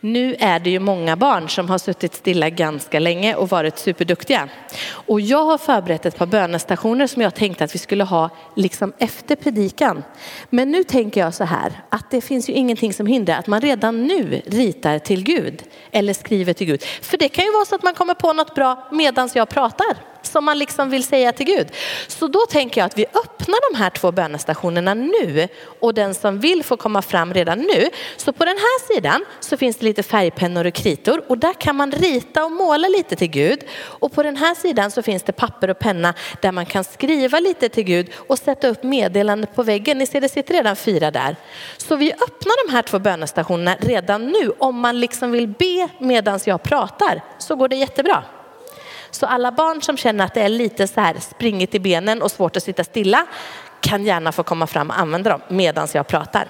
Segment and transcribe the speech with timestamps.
[0.00, 4.48] Nu är det ju många barn som har suttit stilla ganska länge och varit superduktiga.
[4.90, 8.92] Och jag har förberett ett par bönestationer som jag tänkte att vi skulle ha liksom
[8.98, 10.04] efter predikan.
[10.50, 13.60] Men nu tänker jag så här att det finns ju ingenting som hindrar att man
[13.60, 16.82] redan nu ritar till Gud eller skriver till Gud.
[16.82, 19.96] För det kan ju vara så att man kommer på något bra medan jag pratar
[20.22, 21.68] som man liksom vill säga till Gud.
[22.08, 25.48] Så då tänker jag att vi öppnar de här två bönestationerna nu
[25.80, 27.88] och den som vill får komma fram redan nu.
[28.16, 31.76] Så på den här sidan så finns det lite färgpennor och kritor och där kan
[31.76, 33.60] man rita och måla lite till Gud.
[33.80, 37.40] Och på den här sidan så finns det papper och penna där man kan skriva
[37.40, 39.98] lite till Gud och sätta upp meddelanden på väggen.
[39.98, 41.36] Ni ser det sitter redan fyra där.
[41.76, 44.52] Så vi öppnar de här två bönestationerna redan nu.
[44.58, 48.24] Om man liksom vill be medans jag pratar så går det jättebra.
[49.10, 52.30] Så alla barn som känner att det är lite så här springigt i benen och
[52.30, 53.26] svårt att sitta stilla
[53.80, 56.48] kan gärna få komma fram och använda dem medan jag pratar.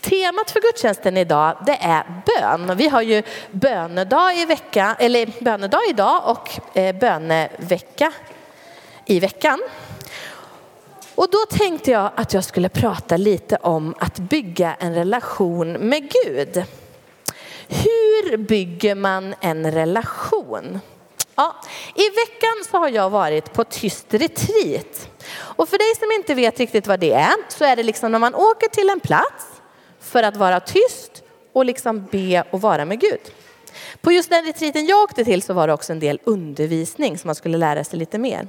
[0.00, 2.76] Temat för gudstjänsten idag det är bön.
[2.76, 8.12] Vi har ju bönedag i vecka, eller bönedag idag och eh, bönevecka
[9.06, 9.62] i veckan.
[11.14, 16.12] Och då tänkte jag att jag skulle prata lite om att bygga en relation med
[16.12, 16.64] Gud.
[17.68, 20.80] Hur bygger man en relation?
[21.42, 21.56] Ja,
[21.94, 25.08] I veckan så har jag varit på tyst retreat.
[25.34, 28.18] Och för dig som inte vet riktigt vad det är så är det liksom när
[28.18, 29.46] man åker till en plats
[30.00, 33.20] för att vara tyst och liksom be och vara med Gud.
[34.00, 37.28] På just den retreaten jag åkte till så var det också en del undervisning som
[37.28, 38.48] man skulle lära sig lite mer.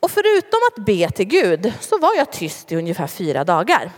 [0.00, 3.92] Och förutom att be till Gud så var jag tyst i ungefär fyra dagar.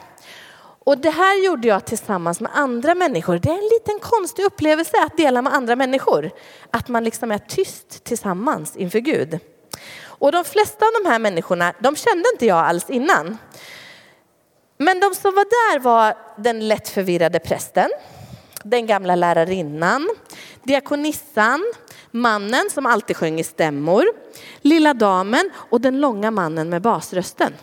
[0.88, 3.38] Och det här gjorde jag tillsammans med andra människor.
[3.38, 6.30] Det är en liten konstig upplevelse att dela med andra människor.
[6.70, 9.38] Att man liksom är tyst tillsammans inför Gud.
[10.04, 13.38] Och de flesta av de här människorna, de kände inte jag alls innan.
[14.78, 17.90] Men de som var där var den lätt förvirrade prästen,
[18.64, 20.08] den gamla lärarinnan,
[20.62, 21.72] diakonissan,
[22.10, 24.04] mannen som alltid sjöng i stämmor,
[24.60, 27.54] lilla damen och den långa mannen med basrösten.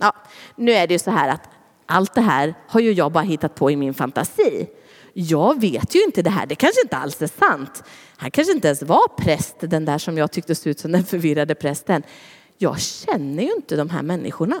[0.00, 0.12] Ja,
[0.56, 1.53] nu är det ju så här att
[1.86, 4.68] allt det här har ju jag bara hittat på i min fantasi.
[5.12, 7.82] Jag vet ju inte det här, det kanske inte alls är sant.
[8.16, 11.04] Han kanske inte ens var präst, den där som jag tyckte såg ut som den
[11.04, 12.02] förvirrade prästen.
[12.58, 14.60] Jag känner ju inte de här människorna.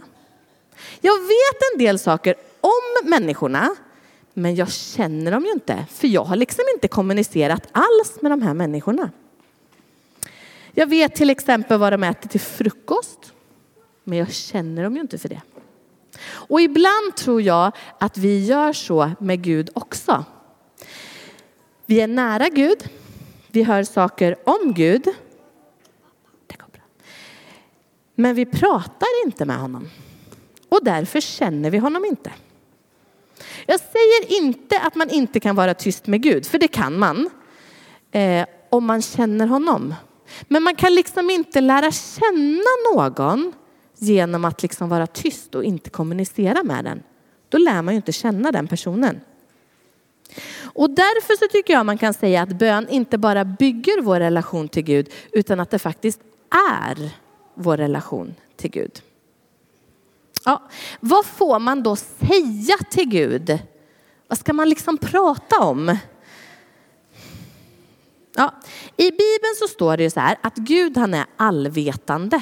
[1.00, 3.70] Jag vet en del saker om människorna,
[4.34, 5.86] men jag känner dem ju inte.
[5.90, 9.10] För jag har liksom inte kommunicerat alls med de här människorna.
[10.72, 13.32] Jag vet till exempel vad de äter till frukost,
[14.04, 15.40] men jag känner dem ju inte för det.
[16.48, 20.24] Och ibland tror jag att vi gör så med Gud också.
[21.86, 22.88] Vi är nära Gud,
[23.50, 25.08] vi hör saker om Gud.
[28.14, 29.88] Men vi pratar inte med honom.
[30.68, 32.32] Och därför känner vi honom inte.
[33.66, 37.30] Jag säger inte att man inte kan vara tyst med Gud, för det kan man.
[38.12, 39.94] Eh, om man känner honom.
[40.48, 43.52] Men man kan liksom inte lära känna någon
[43.98, 47.02] genom att liksom vara tyst och inte kommunicera med den.
[47.48, 49.20] Då lär man ju inte känna den personen.
[50.62, 54.68] Och därför så tycker jag man kan säga att bön inte bara bygger vår relation
[54.68, 57.10] till Gud utan att det faktiskt är
[57.54, 59.02] vår relation till Gud.
[60.44, 60.62] Ja,
[61.00, 63.58] vad får man då säga till Gud?
[64.28, 65.96] Vad ska man liksom prata om?
[68.36, 68.54] Ja,
[68.96, 72.40] I Bibeln så står det ju så här att Gud han är allvetande.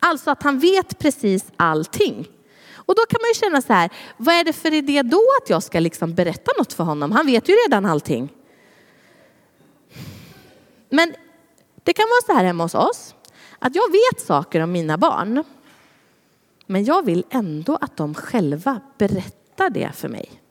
[0.00, 2.28] Alltså att han vet precis allting.
[2.74, 5.50] Och då kan man ju känna så här, vad är det för idé då att
[5.50, 7.12] jag ska liksom berätta något för honom?
[7.12, 8.32] Han vet ju redan allting.
[10.90, 11.14] Men
[11.84, 13.14] det kan vara så här hemma hos oss,
[13.58, 15.44] att jag vet saker om mina barn.
[16.66, 20.42] Men jag vill ändå att de själva berättar det för mig.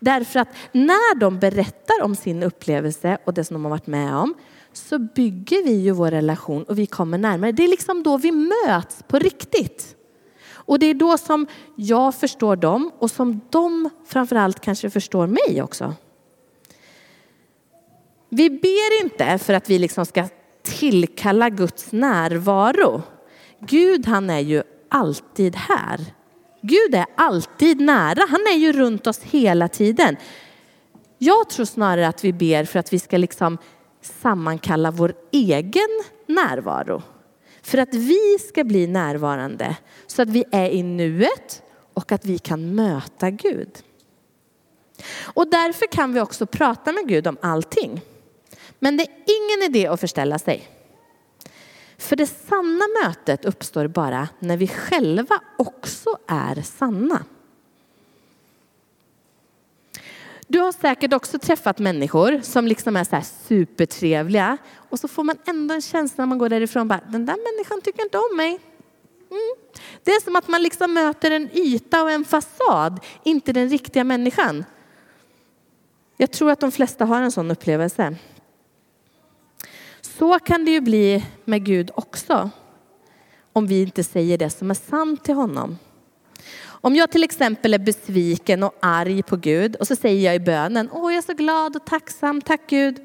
[0.00, 4.14] Därför att när de berättar om sin upplevelse och det som de har varit med
[4.14, 4.34] om
[4.76, 7.52] så bygger vi ju vår relation och vi kommer närmare.
[7.52, 9.96] Det är liksom då vi möts på riktigt.
[10.52, 11.46] Och det är då som
[11.76, 15.94] jag förstår dem och som de framförallt kanske förstår mig också.
[18.28, 20.28] Vi ber inte för att vi liksom ska
[20.62, 23.02] tillkalla Guds närvaro.
[23.60, 26.00] Gud han är ju alltid här.
[26.62, 28.26] Gud är alltid nära.
[28.28, 30.16] Han är ju runt oss hela tiden.
[31.18, 33.58] Jag tror snarare att vi ber för att vi ska liksom
[34.04, 37.02] sammankalla vår egen närvaro.
[37.62, 41.62] För att vi ska bli närvarande så att vi är i nuet
[41.94, 43.70] och att vi kan möta Gud.
[45.22, 48.00] Och därför kan vi också prata med Gud om allting.
[48.78, 50.68] Men det är ingen idé att förställa sig.
[51.98, 57.24] För det sanna mötet uppstår bara när vi själva också är sanna.
[60.46, 65.24] Du har säkert också träffat människor som liksom är så här supertrevliga och så får
[65.24, 68.36] man ändå en känsla när man går därifrån bara, den där människan tycker inte om
[68.36, 68.60] mig.
[69.30, 69.54] Mm.
[70.02, 74.04] Det är som att man liksom möter en yta och en fasad, inte den riktiga
[74.04, 74.64] människan.
[76.16, 78.16] Jag tror att de flesta har en sån upplevelse.
[80.00, 82.50] Så kan det ju bli med Gud också.
[83.52, 85.78] Om vi inte säger det som är sant till honom.
[86.84, 90.40] Om jag till exempel är besviken och arg på Gud och så säger jag i
[90.40, 93.00] bönen, åh jag är så glad och tacksam, tack Gud.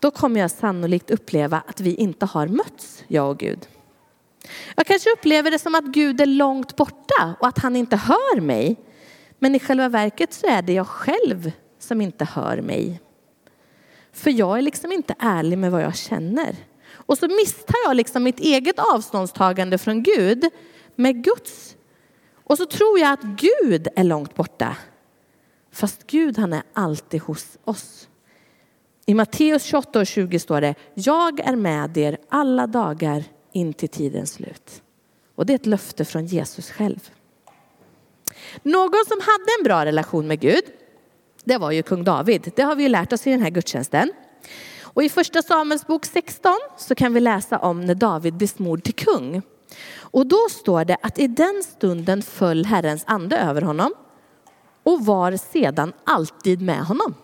[0.00, 3.66] Då kommer jag sannolikt uppleva att vi inte har mötts, jag och Gud.
[4.76, 8.40] Jag kanske upplever det som att Gud är långt borta och att han inte hör
[8.40, 8.76] mig.
[9.38, 13.00] Men i själva verket så är det jag själv som inte hör mig.
[14.12, 16.56] För jag är liksom inte ärlig med vad jag känner.
[16.92, 20.44] Och så misstar jag liksom mitt eget avståndstagande från Gud
[20.96, 21.76] med Guds.
[22.52, 24.76] Och så tror jag att Gud är långt borta.
[25.70, 28.08] Fast Gud han är alltid hos oss.
[29.06, 33.88] I Matteus 28 och 20 står det, jag är med er alla dagar in till
[33.88, 34.82] tidens slut.
[35.34, 37.10] Och det är ett löfte från Jesus själv.
[38.62, 40.64] Någon som hade en bra relation med Gud,
[41.44, 42.52] det var ju kung David.
[42.56, 44.12] Det har vi ju lärt oss i den här gudstjänsten.
[44.82, 48.82] Och i första Samuels bok 16 så kan vi läsa om när David blir smord
[48.82, 49.42] till kung.
[50.12, 53.92] Och då står det att i den stunden föll Herrens ande över honom
[54.82, 57.14] och var sedan alltid med honom.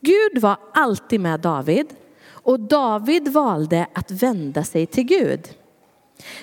[0.00, 1.86] Gud var alltid med David
[2.26, 5.48] och David valde att vända sig till Gud.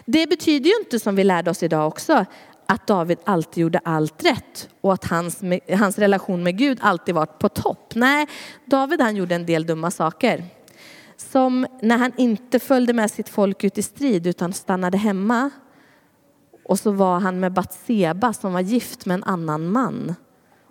[0.06, 2.25] Det betyder ju inte som vi lärde oss idag också
[2.66, 5.42] att David alltid gjorde allt rätt och att hans,
[5.78, 7.95] hans relation med Gud alltid var på topp.
[7.95, 8.28] Nej,
[8.66, 10.44] David han gjorde en del dumma saker.
[11.19, 15.50] Som när han inte följde med sitt folk ut i strid utan stannade hemma.
[16.66, 20.16] Och så var han med Batseba som var gift med en annan man.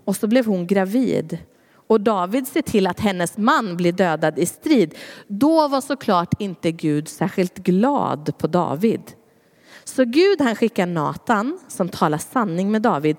[0.04, 1.38] Och så blev hon gravid.
[1.88, 4.94] Och David ser till att hennes man blir dödad i strid.
[5.26, 9.02] Då var såklart inte Gud särskilt glad på David.
[9.84, 13.16] Så Gud han skickar Natan som talar sanning med David.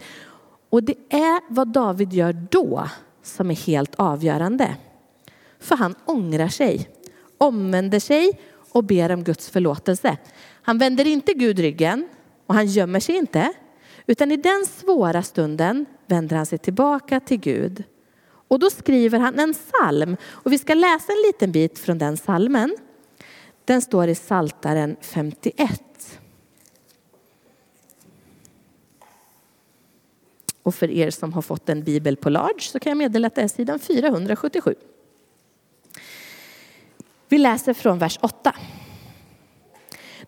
[0.70, 2.90] Och det är vad David gör då
[3.24, 4.76] som är helt avgörande.
[5.60, 6.90] För han ångrar sig,
[7.40, 8.40] omvänder sig
[8.72, 10.18] och ber om Guds förlåtelse.
[10.62, 12.08] Han vänder inte Gud ryggen
[12.46, 13.54] och han gömmer sig inte.
[14.06, 17.84] Utan i den svåra stunden vänder han sig tillbaka till Gud.
[18.48, 20.18] Och då skriver han en psalm.
[20.26, 22.78] Och vi ska läsa en liten bit från den psalmen.
[23.66, 26.20] Den står i Saltaren 51.
[30.64, 33.36] Och för er som har fått en bibel på large så kan jag meddela att
[33.36, 34.76] det är sidan 477.
[37.30, 38.56] Vi läser från vers 8.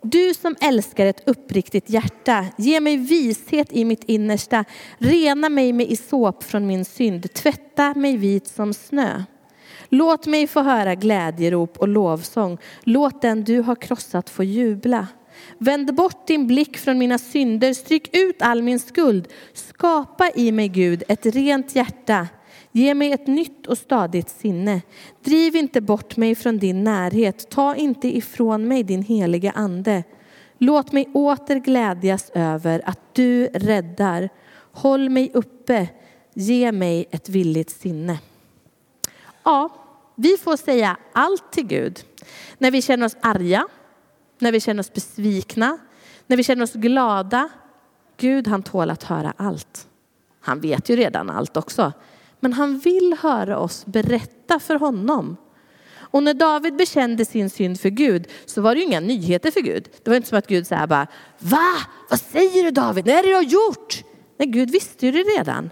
[0.01, 4.65] Du som älskar ett uppriktigt hjärta, ge mig vishet i mitt innersta.
[4.97, 9.23] Rena mig med isop från min synd, tvätta mig vit som snö.
[9.89, 12.57] Låt mig få höra glädjerop och lovsång.
[12.83, 15.07] Låt den du har krossat få jubla.
[15.57, 19.27] Vänd bort din blick från mina synder, stryk ut all min skuld.
[19.53, 22.27] Skapa i mig, Gud, ett rent hjärta.
[22.71, 24.81] Ge mig ett nytt och stadigt sinne.
[25.23, 27.49] Driv inte bort mig från din närhet.
[27.49, 30.03] Ta inte ifrån mig din heliga ande.
[30.57, 34.29] Låt mig åter glädjas över att du räddar.
[34.71, 35.89] Håll mig uppe.
[36.33, 38.19] Ge mig ett villigt sinne.
[39.43, 39.69] Ja,
[40.15, 41.99] vi får säga allt till Gud.
[42.57, 43.67] När vi känner oss arga,
[44.39, 45.77] när vi känner oss besvikna,
[46.27, 47.49] när vi känner oss glada.
[48.17, 49.87] Gud han tål att höra allt.
[50.39, 51.93] Han vet ju redan allt också.
[52.41, 55.37] Men han vill höra oss berätta för honom.
[56.11, 59.61] Och när David bekände sin synd för Gud så var det ju inga nyheter för
[59.61, 59.89] Gud.
[60.03, 61.07] Det var inte som att Gud sa bara,
[61.39, 61.73] va?
[62.09, 63.05] Vad säger du David?
[63.05, 64.03] Vad är det du har gjort?
[64.37, 65.69] Nej, Gud visste ju det redan.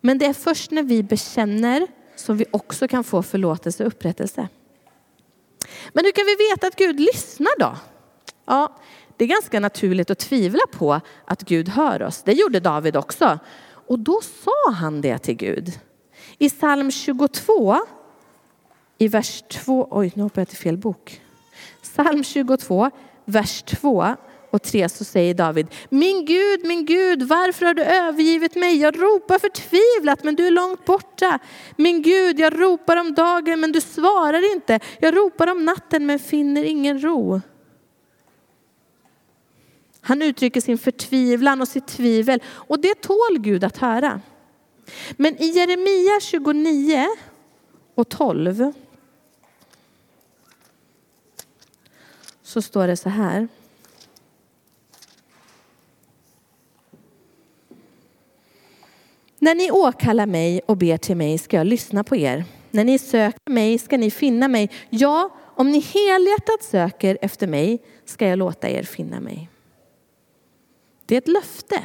[0.00, 4.48] Men det är först när vi bekänner som vi också kan få förlåtelse och upprättelse.
[5.92, 7.76] Men hur kan vi veta att Gud lyssnar då?
[8.46, 8.76] Ja,
[9.16, 12.22] det är ganska naturligt att tvivla på att Gud hör oss.
[12.22, 13.38] Det gjorde David också.
[13.86, 15.72] Och då sa han det till Gud.
[16.38, 17.78] I psalm 22,
[18.98, 21.20] i vers 2, oj nu hoppar jag till fel bok.
[21.82, 22.90] Psalm 22,
[23.24, 24.16] vers 2
[24.50, 28.76] och 3 så säger David, min Gud, min Gud, varför har du övergivit mig?
[28.76, 31.38] Jag ropar förtvivlat, men du är långt borta.
[31.76, 34.80] Min Gud, jag ropar om dagen, men du svarar inte.
[35.00, 37.40] Jag ropar om natten, men finner ingen ro.
[40.00, 44.20] Han uttrycker sin förtvivlan och sitt tvivel och det tål Gud att höra.
[45.16, 47.06] Men i Jeremia 29
[47.94, 48.72] och 12
[52.42, 53.48] så står det så här.
[59.38, 62.44] När ni åkallar mig och ber till mig ska jag lyssna på er.
[62.70, 64.70] När ni söker mig ska ni finna mig.
[64.90, 69.48] Ja, om ni helhjärtat söker efter mig ska jag låta er finna mig.
[71.06, 71.82] Det är ett löfte.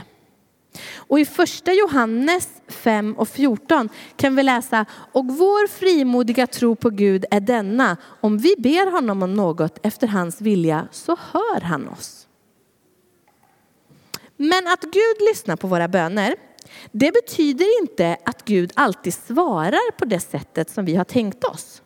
[1.10, 6.90] Och i första Johannes 5 och 14 kan vi läsa, och vår frimodiga tro på
[6.90, 11.88] Gud är denna, om vi ber honom om något efter hans vilja så hör han
[11.88, 12.28] oss.
[14.38, 16.36] Men att Gud lyssnar på våra böner,
[16.92, 21.82] det betyder inte att Gud alltid svarar på det sättet som vi har tänkt oss.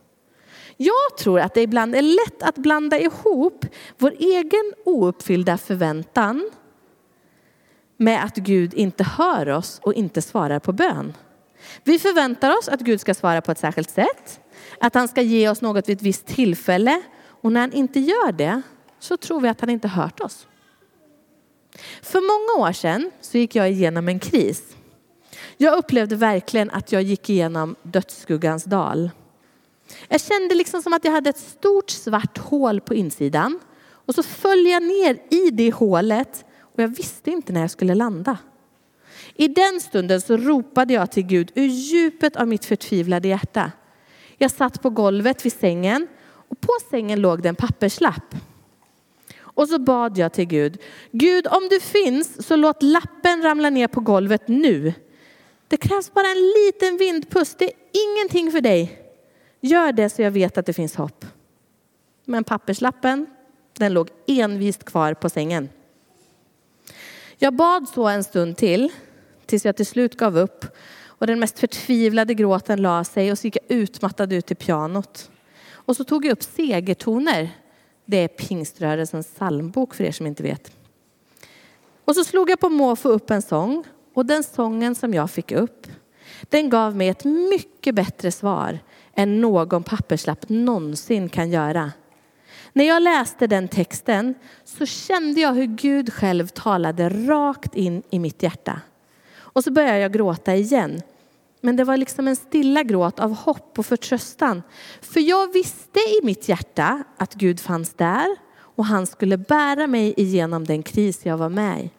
[0.77, 3.65] Jag tror att det ibland är lätt att blanda ihop
[3.97, 6.49] vår egen ouppfyllda förväntan
[8.03, 11.13] med att Gud inte hör oss och inte svarar på bön.
[11.83, 14.39] Vi förväntar oss att Gud ska svara på ett särskilt sätt,
[14.79, 18.31] att han ska ge oss något vid ett visst tillfälle och när han inte gör
[18.31, 18.61] det
[18.99, 20.47] så tror vi att han inte hört oss.
[22.01, 24.63] För många år sedan så gick jag igenom en kris.
[25.57, 29.09] Jag upplevde verkligen att jag gick igenom dödsskuggans dal.
[30.07, 33.59] Jag kände liksom som att jag hade ett stort svart hål på insidan
[34.05, 37.95] och så föll jag ner i det hålet och jag visste inte när jag skulle
[37.95, 38.37] landa.
[39.35, 43.71] I den stunden så ropade jag till Gud ur djupet av mitt förtvivlade hjärta.
[44.37, 46.07] Jag satt på golvet vid sängen
[46.49, 48.35] och på sängen låg det en papperslapp.
[49.39, 50.81] Och så bad jag till Gud.
[51.11, 54.93] Gud, om du finns så låt lappen ramla ner på golvet nu.
[55.67, 57.59] Det krävs bara en liten vindpust.
[57.59, 58.99] Det är ingenting för dig.
[59.61, 61.25] Gör det så jag vet att det finns hopp.
[62.25, 63.25] Men papperslappen,
[63.77, 65.69] den låg envist kvar på sängen.
[67.37, 68.91] Jag bad så en stund till,
[69.45, 70.65] tills jag till slut gav upp
[71.05, 75.31] och den mest förtvivlade gråten la sig och så gick jag utmattad ut till pianot.
[75.71, 77.49] Och så tog jag upp segertoner.
[78.05, 80.71] Det är pingströrelsens psalmbok för er som inte vet.
[82.05, 85.51] Och så slog jag på måfå upp en sång och den sången som jag fick
[85.51, 85.87] upp,
[86.41, 88.79] den gav mig ett mycket bättre svar
[89.15, 91.91] än någon papperslapp någonsin kan göra.
[92.73, 98.19] När jag läste den texten så kände jag hur Gud själv talade rakt in i
[98.19, 98.81] mitt hjärta.
[99.35, 101.01] Och så började jag gråta igen.
[101.61, 104.63] Men det var liksom en stilla gråt av hopp och förtröstan.
[105.01, 110.13] För jag visste i mitt hjärta att Gud fanns där och han skulle bära mig
[110.17, 111.89] igenom den kris jag var med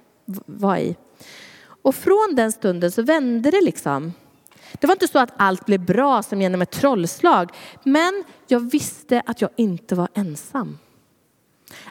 [0.46, 0.96] var i.
[1.82, 4.12] Och från den stunden så vände det liksom.
[4.80, 7.50] Det var inte så att allt blev bra som genom ett trollslag,
[7.82, 10.78] men jag visste att jag inte var ensam.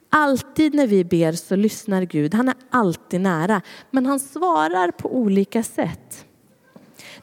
[0.09, 2.33] Alltid när vi ber så lyssnar Gud.
[2.33, 3.61] Han är alltid nära,
[3.91, 6.25] men han svarar på olika sätt.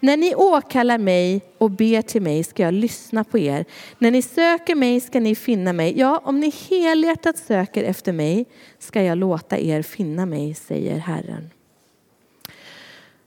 [0.00, 3.64] När ni åkallar mig och ber till mig ska jag lyssna på er.
[3.99, 5.99] När ni söker mig ska ni finna mig.
[5.99, 8.47] Ja, om ni helhjärtat söker efter mig
[8.79, 11.50] ska jag låta er finna mig, säger Herren.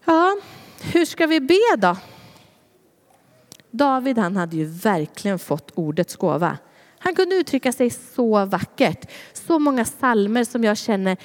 [0.06, 0.38] Ja,
[0.94, 1.98] hur ska vi be då?
[3.74, 6.58] David han hade ju verkligen fått ordets gåva.
[7.00, 9.12] Han kunde uttrycka sig så vackert.
[9.34, 11.18] Så många salmer som jag känner,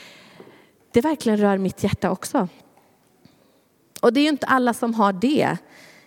[0.93, 2.49] det verkligen rör mitt hjärta också.
[4.03, 5.57] Och det är ju inte alla som har det.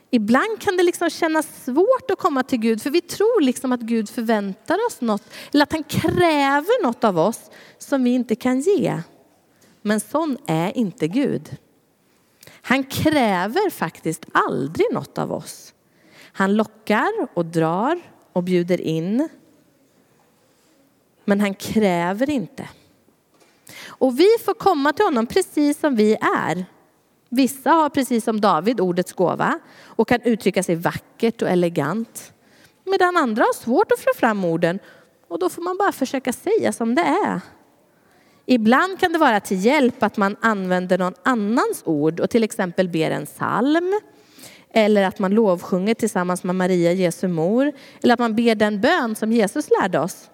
[0.10, 3.82] Ibland kan det liksom kännas svårt att komma till Gud för vi tror liksom att
[3.82, 8.60] Gud förväntar oss något eller att han kräver något av oss som vi inte kan
[8.60, 9.02] ge.
[9.82, 11.58] Men sån är inte Gud.
[12.62, 15.74] Han kräver faktiskt aldrig något av oss.
[16.34, 18.00] Han lockar och drar
[18.34, 19.30] och bjuder in.
[21.26, 22.70] Men han kräver inte.
[23.88, 26.14] Och vi får komma till honom precis som vi
[26.46, 26.66] är.
[27.30, 32.34] Vissa har precis som David ordets gåva och kan uttrycka sig vackert och elegant.
[32.84, 34.80] Medan andra har svårt att få fram orden
[35.28, 37.42] och då får man bara försöka säga som det är.
[38.46, 42.90] Ibland kan det vara till hjälp att man använder någon annans ord och till exempel
[42.90, 44.00] ber en psalm.
[44.74, 47.72] Eller att man lovsjunger tillsammans med Maria, Jesu mor.
[48.04, 50.30] Eller att man ber den bön som Jesus lärde oss.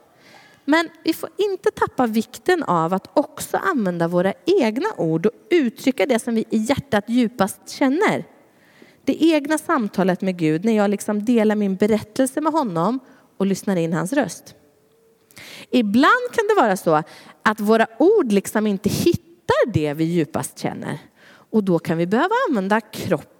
[0.65, 6.05] Men vi får inte tappa vikten av att också använda våra egna ord och uttrycka
[6.05, 8.23] det som vi i hjärtat djupast känner.
[9.05, 12.99] Det egna samtalet med Gud när jag liksom delar min berättelse med honom
[13.37, 14.55] och lyssnar in hans röst.
[15.71, 17.03] Ibland kan det vara så
[17.43, 20.99] att våra ord liksom inte hittar det vi djupast känner.
[21.27, 23.36] Och då kan vi behöva använda kroppen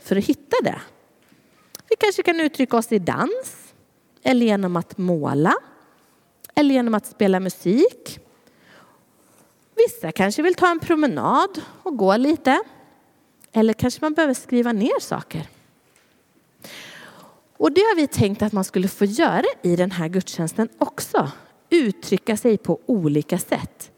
[0.00, 0.80] för att hitta det.
[1.90, 3.74] Vi kanske kan uttrycka oss i dans
[4.22, 5.54] eller genom att måla
[6.54, 8.20] eller genom att spela musik.
[9.76, 12.62] Vissa kanske vill ta en promenad och gå lite.
[13.52, 15.48] Eller kanske man behöver skriva ner saker.
[17.56, 21.30] Och det har vi tänkt att man skulle få göra i den här gudstjänsten också.
[21.70, 23.91] Uttrycka sig på olika sätt.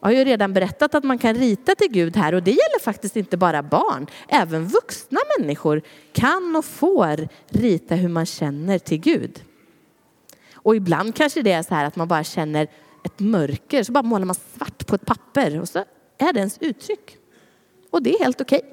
[0.00, 2.80] Jag har ju redan berättat att man kan rita till Gud här och det gäller
[2.80, 4.06] faktiskt inte bara barn.
[4.28, 9.44] Även vuxna människor kan och får rita hur man känner till Gud.
[10.54, 12.68] Och ibland kanske det är så här att man bara känner
[13.04, 15.84] ett mörker, så bara målar man svart på ett papper och så
[16.18, 17.16] är det ens uttryck.
[17.90, 18.58] Och det är helt okej.
[18.58, 18.70] Okay.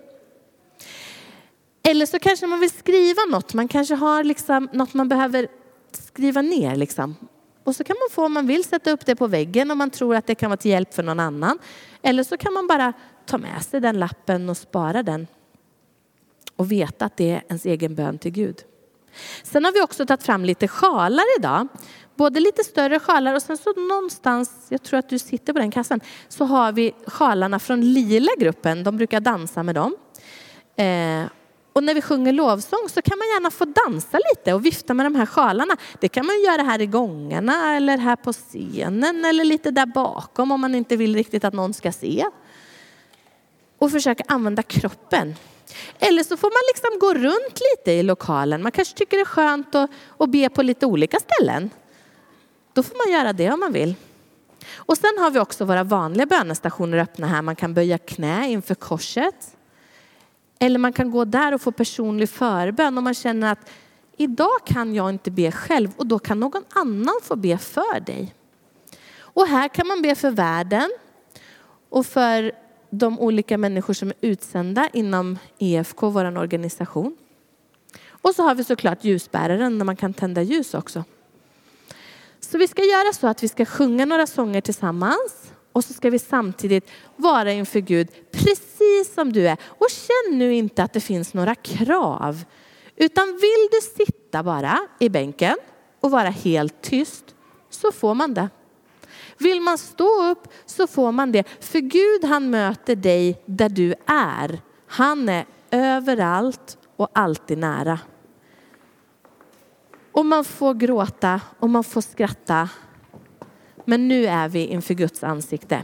[1.92, 5.48] Eller så kanske man vill skriva något, man kanske har liksom något man behöver
[5.92, 6.76] skriva ner.
[6.76, 7.16] Liksom.
[7.68, 9.90] Och så kan man få, om man vill, sätta upp det på väggen om man
[9.90, 11.60] tror att det kan vara till hjälp för någon annan.
[12.02, 12.94] Eller så kan man bara
[13.26, 15.28] ta med sig den lappen och spara den.
[16.56, 18.64] Och veta att det är ens egen bön till Gud.
[19.44, 21.68] Sen har vi också tagit fram lite sjalar idag.
[22.16, 25.72] Både lite större sjalar och sen så någonstans, jag tror att du sitter på den
[25.72, 28.84] kassan, så har vi sjalarna från lila gruppen.
[28.84, 29.98] De brukar dansa med dem.
[30.76, 31.26] Eh,
[31.78, 35.06] och när vi sjunger lovsång så kan man gärna få dansa lite och vifta med
[35.06, 35.78] de här sjalarna.
[36.00, 40.52] Det kan man göra här i gångarna eller här på scenen eller lite där bakom
[40.52, 42.26] om man inte vill riktigt att någon ska se.
[43.78, 45.36] Och försöka använda kroppen.
[46.00, 48.64] Eller så får man liksom gå runt lite i lokalen.
[48.64, 51.70] Man kanske tycker det är skönt att, att be på lite olika ställen.
[52.74, 53.96] Då får man göra det om man vill.
[54.76, 57.42] Och sen har vi också våra vanliga bönestationer öppna här.
[57.42, 59.57] Man kan böja knä inför korset.
[60.60, 63.70] Eller man kan gå där och få personlig förbön om man känner att
[64.18, 68.34] idag kan jag inte be själv och då kan någon annan få be för dig.
[69.20, 70.90] Och här kan man be för världen
[71.90, 72.52] och för
[72.90, 77.18] de olika människor som är utsända inom EFK, vår organisation.
[78.10, 81.04] Och så har vi såklart ljusbäraren där man kan tända ljus också.
[82.40, 85.47] Så vi ska göra så att vi ska sjunga några sånger tillsammans
[85.78, 89.58] och så ska vi samtidigt vara inför Gud precis som du är.
[89.64, 92.44] Och känn nu inte att det finns några krav.
[92.96, 95.58] Utan vill du sitta bara i bänken
[96.00, 97.36] och vara helt tyst
[97.70, 98.50] så får man det.
[99.38, 101.44] Vill man stå upp så får man det.
[101.60, 104.62] För Gud han möter dig där du är.
[104.88, 108.00] Han är överallt och alltid nära.
[110.12, 112.70] Och man får gråta och man får skratta
[113.90, 115.82] men nu är vi inför Guds ansikte.